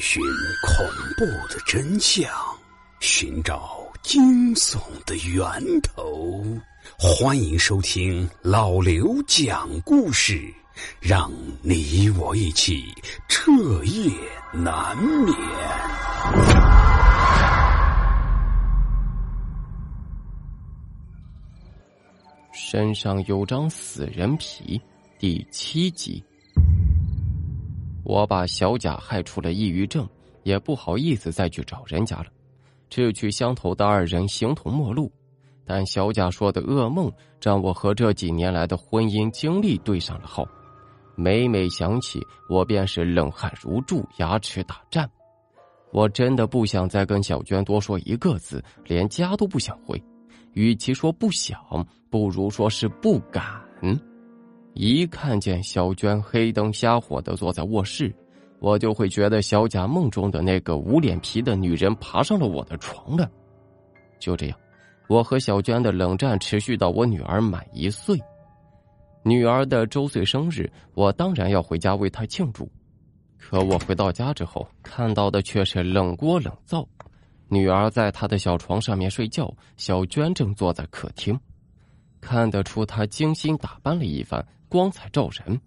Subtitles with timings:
[0.00, 0.22] 寻
[0.62, 0.86] 恐
[1.16, 2.30] 怖的真相，
[3.00, 6.42] 寻找惊悚的源头。
[6.98, 10.52] 欢迎收听老刘讲故事，
[11.00, 11.30] 让
[11.62, 12.84] 你我一起
[13.28, 13.52] 彻
[13.84, 14.10] 夜
[14.52, 15.36] 难眠。
[22.52, 24.80] 身上有张死人皮，
[25.18, 26.24] 第七集。
[28.04, 30.08] 我把小贾害出了抑郁症，
[30.42, 32.26] 也不好意思再去找人家了。
[32.90, 35.10] 志趣相投的二人形同陌路，
[35.64, 40.46] 但小贾说的噩梦让我和这几年来的婚姻经历对上了号。
[41.14, 45.08] 每每想起，我便是冷汗如注，牙齿打颤。
[45.92, 50.02] 我真的不想再跟小娟多说一个字，连家都不想回。
[50.52, 53.62] 与其说不想，不如说是不敢。
[54.74, 58.14] 一看见小娟黑灯瞎火的坐在卧室，
[58.58, 63.30] 我就会觉得小贾梦中的那个无脸皮的女人爬上了我的床了。
[64.18, 64.58] 就这样，
[65.08, 68.18] 我和小娟的冷战持续到我女儿满一岁。
[69.24, 72.70] 女儿的周岁生日，我当然要回家为她庆祝。
[73.38, 76.86] 可我回到家之后，看到的却是冷锅冷灶。
[77.48, 81.38] 女儿在她的小床上面睡觉，小娟正坐在客厅。
[82.20, 84.44] 看得出她精心打扮了一番。
[84.72, 85.60] 光彩照人，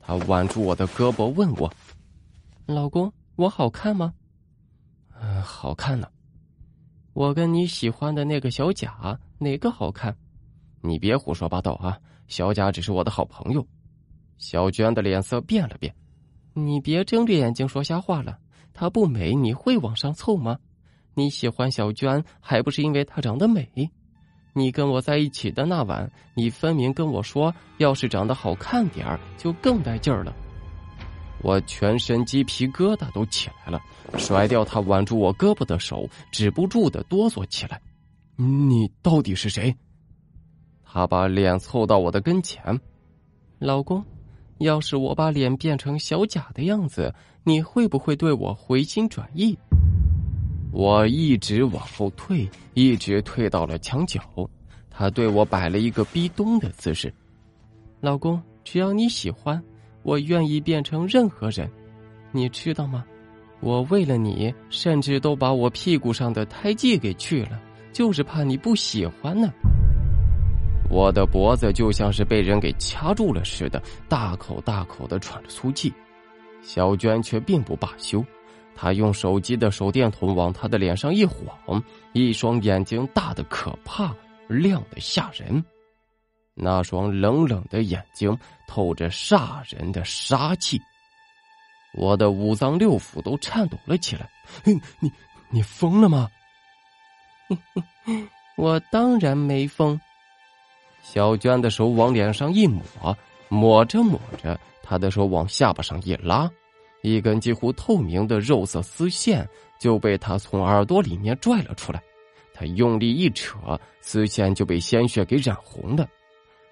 [0.00, 1.72] 他挽住我的胳膊问我
[2.66, 4.12] ：“老公，我好看吗
[5.14, 6.08] ？”“嗯，好看呢。
[7.14, 10.16] ”“我跟你喜欢的那个小贾哪个好看
[10.82, 11.96] ？”“你别胡说八道啊！
[12.26, 13.64] 小贾只是我的好朋友。”
[14.38, 15.94] 小娟的脸色变了变
[16.52, 18.40] ，“你别睁着眼睛说瞎话了。
[18.74, 20.58] 她不美，你会往上凑吗？
[21.14, 23.70] 你喜欢小娟，还不是因为她长得美？”
[24.58, 30.34] 你跟我在一起的那晚，你分明跟我说，要是长得好看点儿，就更带劲儿了。
[31.40, 33.80] 我全身鸡皮疙瘩都起来了，
[34.18, 37.80] 甩掉他挽住我胳膊的手，止不住的哆嗦起来。
[38.36, 39.72] 你到底是谁？
[40.84, 42.80] 他把脸凑到我的跟前，
[43.60, 44.04] 老公，
[44.58, 49.56] 要是我把脸变成小贾的样子，你会不会对我回心转意？
[50.72, 54.20] 我一直往后退，一直退到了墙角。
[54.98, 57.14] 他对我摆了一个逼咚的姿势。
[58.00, 59.62] 老公，只要你喜欢，
[60.02, 61.70] 我愿意变成任何人。
[62.32, 63.04] 你知道吗？
[63.60, 67.60] 我为了你，甚至都把我屁股上的胎记给去了，
[67.92, 69.52] 就是怕你不喜欢呢。
[70.90, 75.92] 我的脖子就像是被人给掐住了似的，大口大口的喘着粗气。
[76.60, 78.24] 小娟却并不罢休。
[78.74, 81.80] 她用手机的手电筒往他的脸上一晃，
[82.14, 84.12] 一双眼睛大的可怕，
[84.48, 85.64] 亮的吓人。
[86.54, 88.36] 那双冷冷的眼睛
[88.66, 90.80] 透着煞人的杀气。
[91.94, 94.28] 我的五脏六腑都颤抖了起来。
[94.64, 95.10] 你，
[95.50, 96.28] 你疯了吗？
[98.56, 99.98] 我当然没疯。
[101.02, 102.82] 小娟的手往脸上一抹，
[103.48, 106.50] 抹着抹着，她的手往下巴上一拉。
[107.02, 109.48] 一根几乎透明的肉色丝线
[109.78, 112.02] 就被他从耳朵里面拽了出来，
[112.58, 116.08] 他用力一扯，丝线就被鲜血给染红了。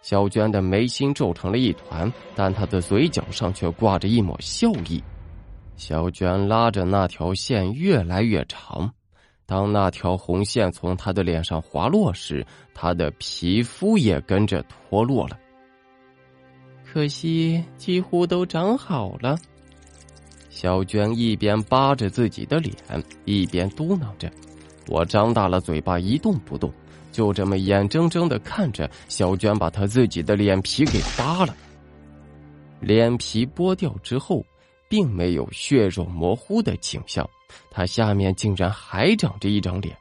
[0.00, 5.02] 小娟的眉心皱成了一团，但她的嘴角上却挂着一抹笑意。
[5.76, 8.92] 小娟拉着那条线越来越长，
[9.46, 15.38] 当那条红线从她的脸上滑落时，她的皮肤也跟着脱落了。
[16.84, 19.36] 可惜，几乎都长好了。
[20.50, 22.74] 小娟一边扒着自己的脸，
[23.24, 24.30] 一边嘟囔着
[24.88, 26.72] ：“我张大了嘴巴，一动不动，
[27.12, 31.54] 就这么眼睁睁的看着小娟把她自己的脸皮给扒了。
[32.80, 34.44] 脸皮剥掉之后，
[34.88, 37.28] 并没有血肉模糊的景象，
[37.70, 39.96] 她下面竟然还长着一张脸。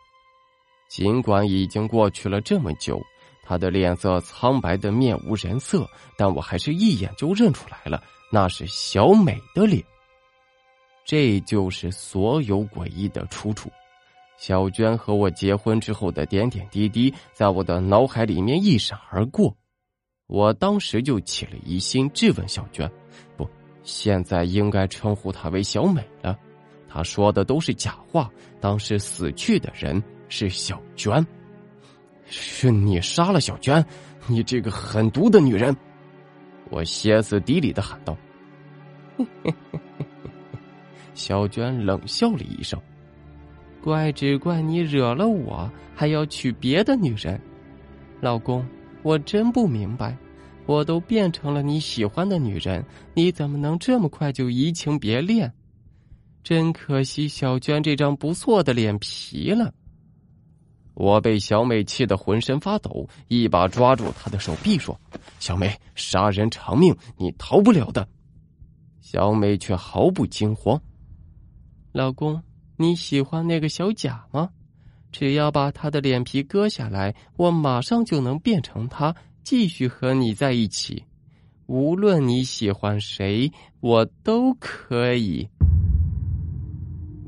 [0.90, 3.00] 尽管已经过去了这么久，
[3.44, 5.88] 她的脸色苍白的面无人色，
[6.18, 9.84] 但我还是一眼就认出来了，那是小美的脸。”
[11.06, 13.70] 这就是所有诡异的出处。
[14.42, 19.56] 小娟和我结婚之后的点点滴滴，在我的脑海里面一闪而过。
[20.26, 22.92] 我当时就起了疑心，质问小娟
[23.38, 23.48] ：“不，
[23.84, 26.36] 现在应该称呼她为小美了。
[26.90, 28.32] 她说的都是假话。
[28.60, 31.24] 当时死去的人是小娟，
[32.26, 33.86] 是你杀了小娟，
[34.26, 35.76] 你这个狠毒的女人！”
[36.72, 38.18] 我歇斯底里的喊道。
[41.14, 42.82] 小娟冷笑了一声
[43.84, 47.40] ：“怪只怪你惹了我，还要娶别的女人。
[48.20, 48.66] 老公，
[49.04, 50.16] 我真不明白，
[50.66, 55.52] 我都变成了你喜欢的女人，你怎么能这么快就移情别恋？
[56.44, 59.74] 真可惜小娟这张不错的脸皮了。
[60.94, 65.00] 我被小美气得浑身发抖，一把抓住她的手臂说
[65.40, 68.08] ：“小美，杀人偿命，你逃不了的。”
[69.02, 70.80] 小美却毫不惊慌。
[71.92, 72.42] 老公，
[72.82, 74.50] 你喜欢那个小贾吗？
[75.12, 81.04] 只要把他的脸皮割下来，我马上就能变成他，继续和你在一起。
[81.68, 83.52] 无论你喜欢谁，
[83.82, 85.48] 我都可以。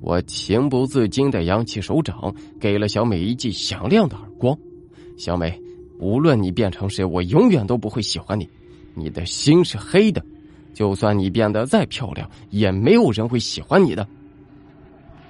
[0.02, 4.58] 我情不自禁的扬起手掌，给了小美一记响亮的耳光。
[5.18, 5.62] 小美，
[6.00, 8.50] 无论你变成谁，我永远都不会喜欢你。
[8.96, 10.26] 你的心是黑的，
[10.74, 14.08] 就算你变得再漂亮，也没有人会喜欢你的。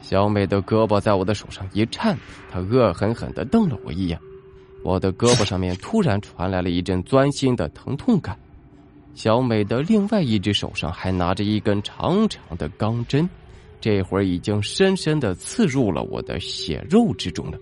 [0.03, 2.15] 小美的胳膊在我的手上一颤，
[2.51, 4.19] 她恶狠狠的瞪了我一眼。
[4.83, 8.37] 我的胳膊上面突然传来了一阵钻心的疼痛感。
[9.15, 13.27] 小美的另外一只手上还拿着一根长长的钢针。
[13.79, 17.57] 这会儿已经深深的刺入了我的血肉之中了。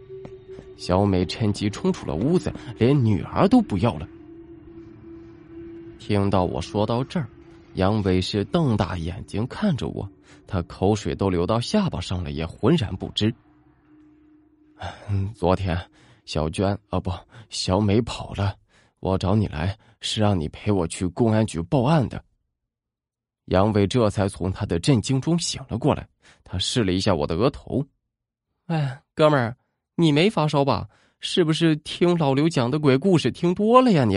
[0.78, 4.08] 小美趁机冲出了屋子，连女儿都不要了。
[6.00, 7.28] 听到我说到这儿，
[7.76, 10.10] 杨伟是瞪大眼睛看着我，
[10.46, 13.34] 他口水都流到下巴上了，也浑然不知。
[15.34, 15.80] 昨天，
[16.26, 17.12] 小娟啊不，
[17.50, 18.56] 小美跑了，
[19.00, 22.22] 我找你来是让你陪我去公安局报案的。
[23.46, 26.08] 杨伟这才从他的震惊中醒了过来，
[26.44, 27.86] 他试了一下我的额头
[28.68, 29.56] ，“哎，哥们儿，
[29.96, 30.90] 你没发烧吧？
[31.20, 34.04] 是不是听老刘讲的鬼故事听多了呀？
[34.04, 34.16] 你？”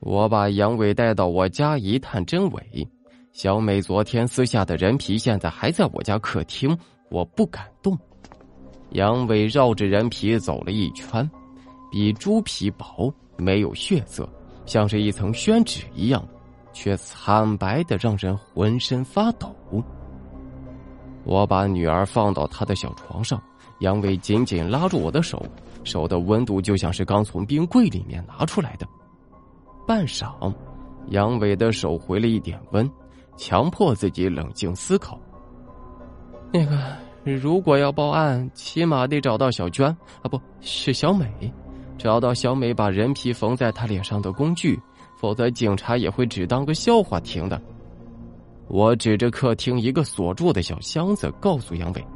[0.00, 2.88] 我把杨伟带到我家一探真伪，
[3.32, 6.76] 小美昨天撕下的人皮现在还在我家客厅，
[7.10, 7.96] 我不敢动。
[8.90, 11.28] 杨伟绕着人皮走了一圈，
[11.90, 14.28] 比猪皮薄，没有血色，
[14.66, 16.22] 像是一层宣纸一样。
[16.72, 19.52] 却惨白的让人浑身发抖。
[21.24, 23.42] 我把女儿放到她的小床上，
[23.80, 25.44] 杨伟紧紧拉住我的手，
[25.82, 28.86] 手的温度就像是刚从冰柜里面拿出来的。
[29.90, 30.54] 半晌，
[31.08, 32.88] 杨伟的手回了一点温，
[33.36, 35.18] 强迫自己冷静思考。
[36.52, 36.78] 那个，
[37.24, 39.88] 如果要报案，起码得找到小娟
[40.22, 41.52] 啊，不是小美，
[41.98, 44.78] 找到小美把人皮缝在她脸上的工具。
[45.16, 47.60] 否则，警察也会只当个笑话听的。
[48.68, 52.06] 我指着客厅一个锁住的小箱子，告诉杨伟：“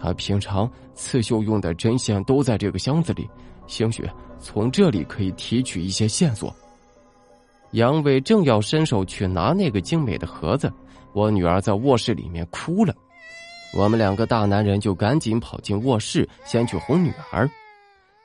[0.00, 3.28] 他平常刺绣用的针线都在这个箱子里，
[3.66, 6.54] 兴许从这里可以提取一些线索。”
[7.72, 10.72] 杨伟正要伸手去拿那个精美的盒子，
[11.12, 12.94] 我女儿在卧室里面哭了，
[13.74, 17.48] 我们两个大男人就赶紧跑进卧室，先去哄女儿。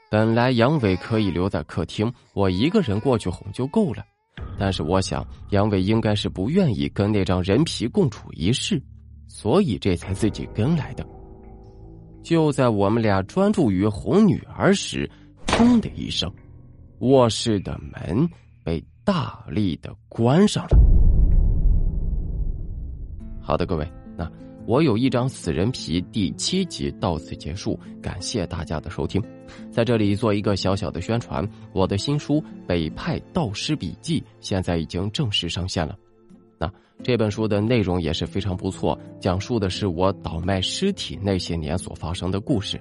[0.09, 4.03] 本来杨伟可以留在客厅，我一个人过去哄就够了。
[4.57, 8.81] 但是我想，杨伟应该是不愿意跟那张人皮共处一室，
[9.27, 11.05] 所以这才自己跟来的。
[12.23, 15.09] 就在我们俩专注于哄女儿时，
[15.47, 16.31] 砰的一声，
[16.99, 18.29] 卧室的门
[18.63, 20.77] 被大力的关上了。
[23.41, 24.29] 好的，各位，那。
[24.67, 29.19] 我有一张死人皮，第七集到此结束，感谢大家的收听。
[29.71, 32.35] 在这里做一个小小的宣传，我的新书
[32.67, 35.97] 《北派盗尸笔记》现在已经正式上线了。
[36.59, 36.71] 那
[37.01, 42.79] 这本书的内容也是非常不错，讲述的是我倒卖尸体那些年所发生的故事。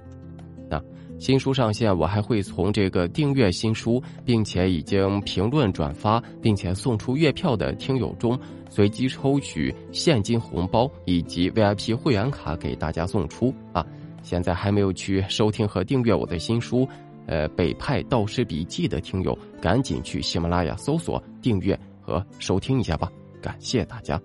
[1.21, 8.37] 新书上线，我还会从这个订阅新书，并且已经评论转发，并且送出月票的听友中。
[8.71, 13.85] 随机抽取现金红包以及 VIP 会员卡给大家送出啊！
[14.23, 16.89] 现在还没有去收听和订阅我的新书，
[17.27, 23.07] 呃，《北派道士笔记》的听友，赶紧去喜马拉雅搜索订阅和收听一下吧！
[23.39, 24.19] 感谢大家。